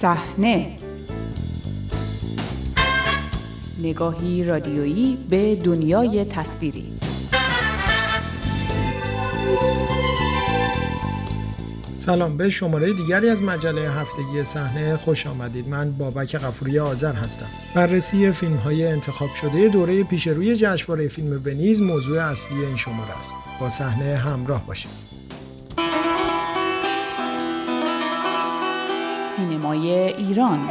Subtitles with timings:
[0.00, 0.76] صحنه.
[3.82, 6.92] نگاهی رادیویی به دنیای تصویری.
[11.96, 15.68] سلام به شماره دیگری از مجله هفتگی صحنه خوش آمدید.
[15.68, 17.46] من بابک غفوری آذر هستم.
[17.74, 23.18] بررسی فیلم های انتخاب شده دوره پیش روی جشنواره فیلم ونیز موضوع اصلی این شماره
[23.18, 23.36] است.
[23.60, 25.19] با صحنه همراه باشید.
[29.40, 30.68] سینمای ایران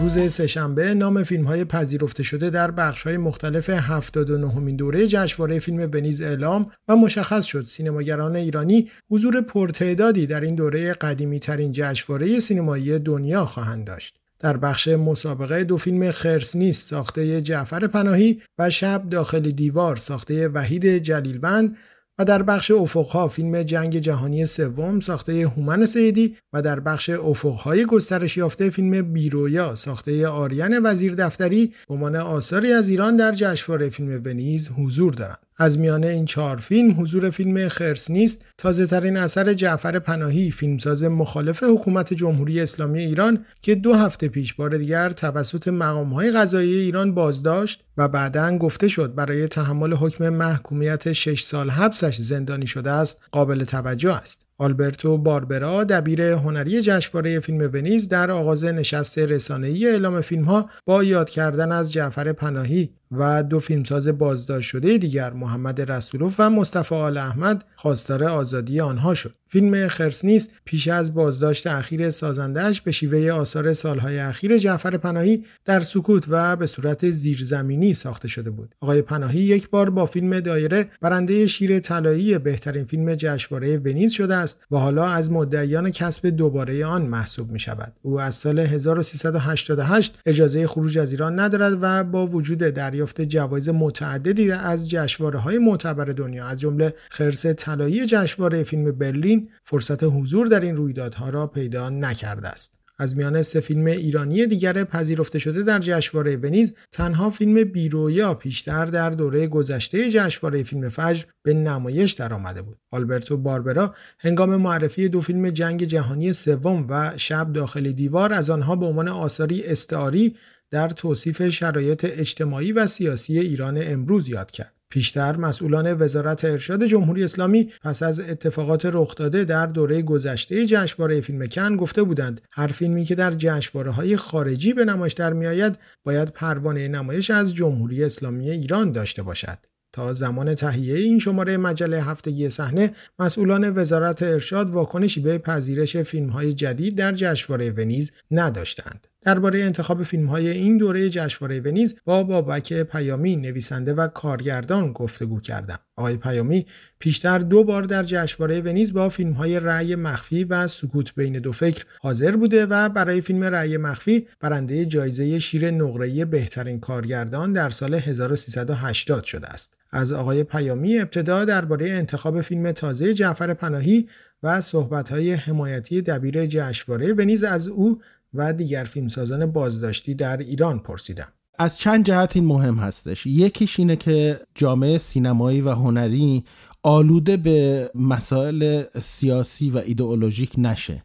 [0.00, 5.58] روز سهشنبه نام فیلم های پذیرفته شده در بخش های مختلف 79 مین دوره جشنواره
[5.58, 11.72] فیلم ونیز اعلام و مشخص شد سینماگران ایرانی حضور پرتعدادی در این دوره قدیمی ترین
[11.72, 14.27] جشنواره سینمایی دنیا خواهند داشت.
[14.40, 20.48] در بخش مسابقه دو فیلم خرس نیست ساخته جعفر پناهی و شب داخل دیوار ساخته
[20.48, 21.76] وحید جلیلوند
[22.18, 27.86] و در بخش افقها فیلم جنگ جهانی سوم ساخته هومن سیدی و در بخش افقهای
[27.86, 34.22] گسترش یافته فیلم بیرویا ساخته آریان وزیر دفتری عنوان آثاری از ایران در جشنواره فیلم
[34.24, 35.47] ونیز حضور دارند.
[35.58, 38.44] از میان این چهار فیلم حضور فیلم خرس نیست.
[38.58, 44.54] تازه ترین اثر جعفر پناهی فیلمساز مخالف حکومت جمهوری اسلامی ایران که دو هفته پیش
[44.54, 51.12] بار دیگر توسط مقامهای قضایی ایران بازداشت و بعدا گفته شد برای تحمل حکم محکومیت
[51.12, 54.48] 6 سال حبسش زندانی شده است قابل توجه است.
[54.58, 61.30] آلبرتو باربرا دبیر هنری جشنواره فیلم ونیز در آغاز نشست رسانه‌ای اعلام فیلمها با یاد
[61.30, 67.18] کردن از جعفر پناهی و دو فیلمساز بازداشت شده دیگر محمد رسولوف و مصطفی آل
[67.18, 69.34] احمد خواستار آزادی آنها شد.
[69.50, 75.44] فیلم خرس نیست پیش از بازداشت اخیر سازندهش به شیوه آثار سالهای اخیر جعفر پناهی
[75.64, 78.74] در سکوت و به صورت زیرزمینی ساخته شده بود.
[78.80, 84.34] آقای پناهی یک بار با فیلم دایره برنده شیر طلایی بهترین فیلم جشنواره ونیز شده
[84.34, 87.92] است و حالا از مدعیان کسب دوباره آن محسوب می شود.
[88.02, 92.64] او از سال 1388 اجازه خروج از ایران ندارد و با وجود
[92.98, 99.48] دریافت جوایز متعددی از جشنواره های معتبر دنیا از جمله خرس طلایی جشنواره فیلم برلین
[99.62, 102.78] فرصت حضور در این رویدادها را پیدا نکرده است.
[103.00, 108.84] از میان سه فیلم ایرانی دیگر پذیرفته شده در جشنواره ونیز تنها فیلم بیرویا پیشتر
[108.84, 115.20] در دوره گذشته جشنواره فیلم فجر به نمایش درآمده بود آلبرتو باربرا هنگام معرفی دو
[115.20, 120.36] فیلم جنگ جهانی سوم و شب داخل دیوار از آنها به عنوان آثاری استعاری
[120.70, 124.74] در توصیف شرایط اجتماعی و سیاسی ایران امروز یاد کرد.
[124.90, 131.20] پیشتر مسئولان وزارت ارشاد جمهوری اسلامی پس از اتفاقات رخ داده در دوره گذشته جشنواره
[131.20, 135.78] فیلم کن گفته بودند هر فیلمی که در جشنواره های خارجی به نمایش در میآید
[136.04, 139.58] باید پروانه نمایش از جمهوری اسلامی ایران داشته باشد.
[139.92, 146.28] تا زمان تهیه این شماره مجله هفتگی صحنه مسئولان وزارت ارشاد واکنشی به پذیرش فیلم
[146.28, 149.06] های جدید در جشنواره ونیز نداشتند.
[149.28, 155.40] درباره انتخاب فیلم های این دوره جشنواره ونیز با بابک پیامی نویسنده و کارگردان گفتگو
[155.40, 155.78] کردم.
[155.96, 156.66] آقای پیامی
[156.98, 161.52] پیشتر دو بار در جشنواره ونیز با فیلم های رأی مخفی و سکوت بین دو
[161.52, 167.70] فکر حاضر بوده و برای فیلم رأی مخفی برنده جایزه شیر نقره‌ای بهترین کارگردان در
[167.70, 169.78] سال 1380 شده است.
[169.90, 174.08] از آقای پیامی ابتدا درباره انتخاب فیلم تازه جعفر پناهی
[174.42, 177.98] و صحبت‌های حمایتی دبیر جشنواره ونیز از او
[178.34, 181.28] و دیگر فیلمسازان بازداشتی در ایران پرسیدم.
[181.58, 183.26] از چند جهت این مهم هستش.
[183.26, 186.44] یکیش اینه که جامعه سینمایی و هنری
[186.82, 191.02] آلوده به مسائل سیاسی و ایدئولوژیک نشه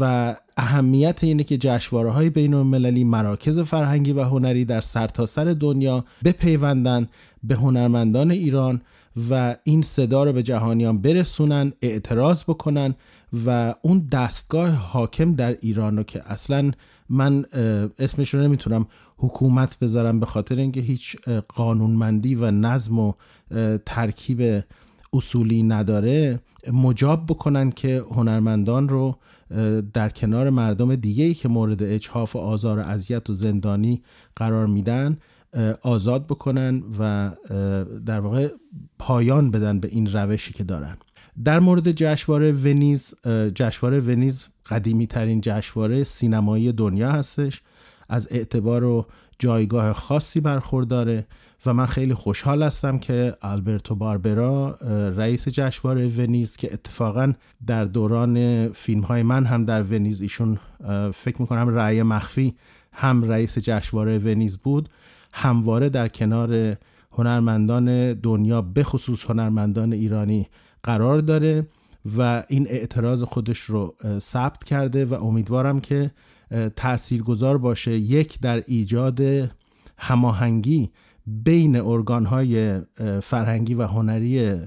[0.00, 5.58] و اهمیت اینه که جشواره های بین المللی مراکز فرهنگی و هنری در سرتاسر سر
[5.60, 7.08] دنیا بپیوندن
[7.42, 8.82] به هنرمندان ایران
[9.30, 12.94] و این صدا رو به جهانیان برسونن اعتراض بکنن
[13.46, 16.70] و اون دستگاه حاکم در ایران رو که اصلا
[17.08, 17.44] من
[17.98, 18.86] اسمش رو نمی‌تونم
[19.16, 21.16] حکومت بذارم به خاطر اینکه هیچ
[21.48, 23.12] قانونمندی و نظم و
[23.86, 24.64] ترکیب
[25.12, 26.40] اصولی نداره
[26.72, 29.16] مجاب بکنن که هنرمندان رو
[29.92, 34.02] در کنار مردم دیگه ای که مورد اجحاف و آزار و اذیت و زندانی
[34.36, 35.18] قرار میدن
[35.82, 37.30] آزاد بکنن و
[38.06, 38.48] در واقع
[38.98, 40.96] پایان بدن به این روشی که دارن.
[41.44, 43.14] در مورد جشنواره ونیز
[43.54, 47.62] جشنواره ونیز قدیمی ترین جشنواره سینمایی دنیا هستش.
[48.08, 49.06] از اعتبار و
[49.38, 51.26] جایگاه خاصی برخورداره
[51.66, 54.78] و من خیلی خوشحال هستم که آلبرتو باربرا
[55.16, 57.32] رئیس جشنواره ونیز که اتفاقا
[57.66, 60.58] در دوران فیلم های من هم در ونیز ایشون
[61.14, 62.54] فکر می‌کنم رأی مخفی
[62.92, 64.88] هم رئیس جشنواره ونیز بود
[65.32, 66.76] همواره در کنار
[67.12, 70.48] هنرمندان دنیا به خصوص هنرمندان ایرانی
[70.82, 71.66] قرار داره
[72.18, 76.10] و این اعتراض خودش رو ثبت کرده و امیدوارم که
[76.76, 79.20] تاثیرگذار باشه یک در ایجاد
[79.98, 80.90] هماهنگی
[81.26, 82.80] بین ارگانهای
[83.22, 84.58] فرهنگی و هنری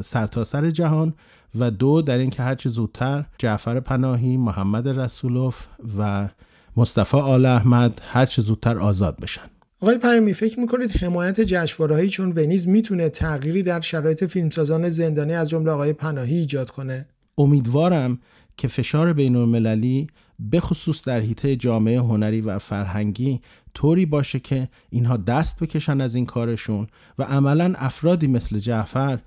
[0.00, 1.14] سرتاسر سر جهان
[1.58, 5.66] و دو در اینکه هرچه زودتر جعفر پناهی، محمد رسولوف
[5.98, 6.28] و
[6.76, 9.51] مصطفی آل احمد هرچه زودتر آزاد بشن.
[9.82, 15.50] آقای پیامی فکر می‌کنید حمایت جشنواره‌ای چون ونیز می‌تونه تغییری در شرایط فیلمسازان زندانی از
[15.50, 17.06] جمله آقای پناهی ایجاد کنه؟
[17.38, 18.18] امیدوارم
[18.56, 20.06] که فشار بین المللی
[20.38, 23.40] به خصوص در حیطه جامعه هنری و فرهنگی
[23.74, 26.86] طوری باشه که اینها دست بکشن از این کارشون
[27.18, 29.18] و عملا افرادی مثل جعفر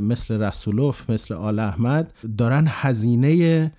[0.00, 3.72] مثل رسولوف مثل آل احمد دارن هزینه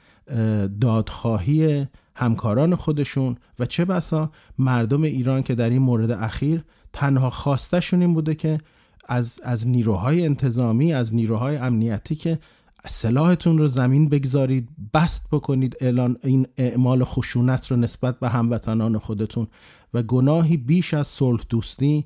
[0.81, 8.01] دادخواهی همکاران خودشون و چه بسا مردم ایران که در این مورد اخیر تنها خواستشون
[8.01, 8.59] این بوده که
[9.07, 12.39] از, از نیروهای انتظامی از نیروهای امنیتی که
[12.85, 19.47] سلاحتون رو زمین بگذارید بست بکنید اعلان این اعمال خشونت رو نسبت به هموطنان خودتون
[19.93, 22.05] و گناهی بیش از صلح دوستی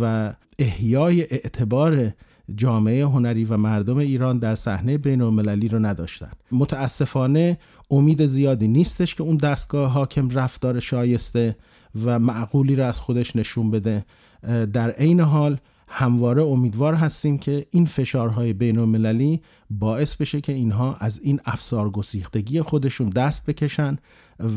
[0.00, 2.12] و احیای اعتبار
[2.56, 6.30] جامعه هنری و مردم ایران در صحنه بین المللی رو نداشتن.
[6.52, 7.58] متاسفانه
[7.90, 11.56] امید زیادی نیستش که اون دستگاه حاکم رفتار شایسته
[12.04, 14.04] و معقولی رو از خودش نشون بده.
[14.72, 15.58] در عین حال
[15.88, 19.40] همواره امیدوار هستیم که این فشارهای بین المللی
[19.70, 23.98] باعث بشه که اینها از این افسار گسیختگی خودشون دست بکشن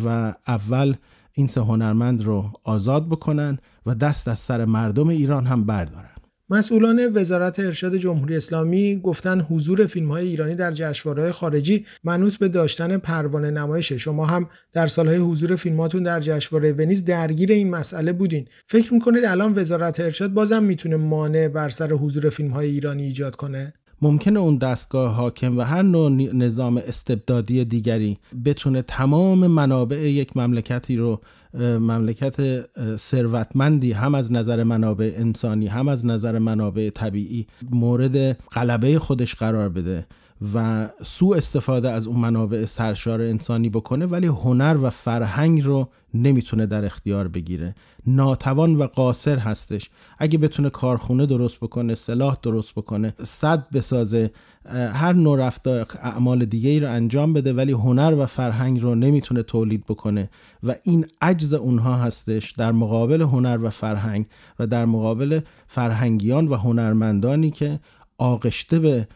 [0.06, 0.96] و اول
[1.34, 6.15] این سه هنرمند رو آزاد بکنن و دست از سر مردم ایران هم بردارن.
[6.50, 12.48] مسئولان وزارت ارشاد جمهوری اسلامی گفتن حضور فیلم های ایرانی در جشنواره‌های خارجی منوط به
[12.48, 13.98] داشتن پروانه نمایشه.
[13.98, 18.48] شما هم در سالهای حضور فیلماتون در جشنواره ونیز درگیر این مسئله بودین.
[18.66, 23.36] فکر می‌کنید الان وزارت ارشاد بازم می‌تونه مانع بر سر حضور فیلم های ایرانی ایجاد
[23.36, 30.38] کنه؟ ممکنه اون دستگاه حاکم و هر نوع نظام استبدادی دیگری بتونه تمام منابع یک
[30.38, 31.22] مملکتی رو
[31.62, 32.66] مملکت
[32.96, 39.70] ثروتمندی هم از نظر منابع انسانی هم از نظر منابع طبیعی مورد غلبه خودش قرار
[39.70, 40.06] بده.
[40.54, 46.66] و سوء استفاده از اون منابع سرشار انسانی بکنه ولی هنر و فرهنگ رو نمی‌تونه
[46.66, 47.76] در اختیار بگیره.
[48.08, 49.90] ناتوان و قاصر هستش.
[50.20, 54.32] اگه بتونه کارخونه درست بکنه سلاح درست بکنه صد بسازه
[54.94, 59.44] هر نوع رفتار اعمال دیگه ای رو انجام بده ولی هنر و فرهنگ رو نمی‌تونه
[59.44, 60.30] تولید بکنه.
[60.64, 64.26] و این عجز اونها هستش در مقابل هنر و فرهنگ
[64.60, 67.80] و در مقابل فرهنگیان و هنرمندانی که
[68.18, 69.08] آغشته به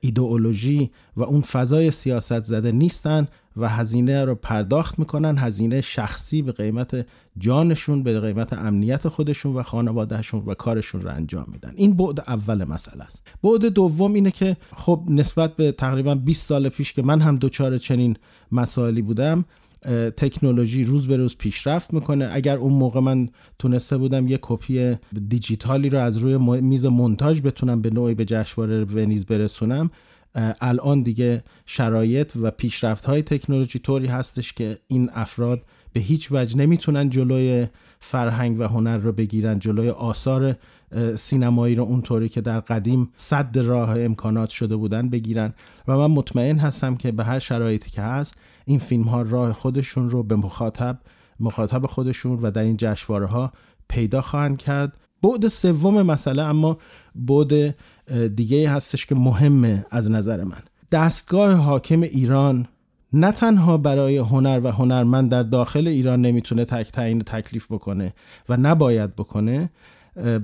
[0.00, 5.38] ایدئولوژی و اون فضای سیاست زده نیستن و هزینه رو پرداخت می‌کنن.
[5.38, 7.06] هزینه شخصی به قیمت
[7.38, 11.72] جانشون به قیمت امنیت خودشون و خانوادهشون و کارشون رو انجام میدن.
[11.76, 13.22] این بعد اول مسئله است.
[13.42, 17.78] بعد دوم اینه که خب نسبت به تقریبا 20 سال پیش که من هم دچار
[17.78, 18.16] چنین
[18.52, 19.44] مسائلی بودم
[20.16, 22.28] تکنولوژی روز به روز پیشرفت می‌کنه.
[22.32, 23.28] اگر اون موقع من
[23.58, 24.96] تونسته بودم یه کپی
[25.28, 29.90] دیجیتالی رو از روی میز مونتاژ بتونم به نوعی به جشنواره ونیز برسونم
[30.60, 35.62] الان دیگه شرایط و پیشرفت های تکنولوژی طوری هستش که این افراد
[35.92, 37.66] به هیچ وجه نمی‌تونن جلوی
[38.00, 40.56] فرهنگ و هنر رو بگیرن جلوی آثار
[41.16, 45.54] سینمایی رو اونطوری که در قدیم صد راه امکانات شده بودن بگیرن.
[45.88, 50.10] و من مطمئن هستم که به هر شرایطی که هست این فیلم ها راه خودشون
[50.10, 50.98] رو به مخاطب
[51.40, 53.52] مخاطب خودشون و در این جشنواره ها
[53.88, 54.92] پیدا خواهند کرد.
[55.22, 56.78] بعد سوم مسئله اما
[57.14, 57.74] بعد
[58.34, 60.62] دیگه هستش که مهمه از نظر من.
[60.92, 62.66] دستگاه حاکم ایران
[63.12, 68.14] نه تنها برای هنر و هنرمند در داخل ایران نمی‌تونه تک تعیین تکلیف بکنه
[68.48, 69.70] و نباید بکنه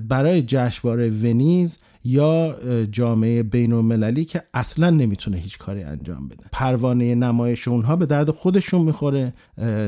[0.09, 2.57] برای جشنواره ونیز یا
[2.91, 6.45] جامعه بین المللی که اصلا نمی‌تونه هیچ کاری انجام بده.
[6.53, 9.33] پروانه نمایش اونها به درد خودشون می‌خوره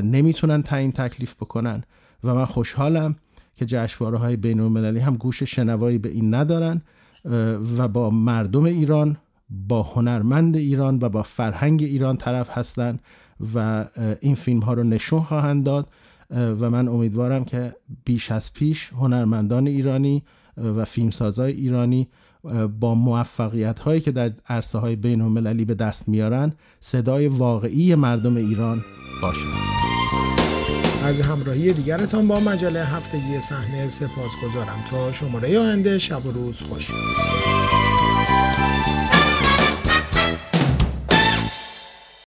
[0.03, 1.83] نمی‌تونن تعیین تکلیف بکنن.
[2.23, 3.15] و من خوشحالم
[3.55, 6.81] که جشنواره های بین المللی هم گوش شنوایی به این ندارن
[7.77, 9.17] و با مردم ایران
[9.49, 12.99] با هنرمند ایران و با فرهنگ ایران طرف هستند
[13.55, 13.85] و
[14.21, 15.87] این فیلم ها رو نشون خواهند داد.
[16.29, 20.23] و من امیدوارم که بیش از پیش هنرمندان ایرانی
[20.57, 22.07] و فیلمسازای ایرانی
[22.79, 28.35] با موفقیت هایی که در عرصه های بین المللی به دست میارن صدای واقعی مردم
[28.35, 28.85] ایران
[29.21, 29.75] باشند
[31.05, 36.61] از همراهی دیگرتان با مجله هفتگی صحنه سپاس گذارم تا شماره آینده شب و روز
[36.61, 36.91] خوش.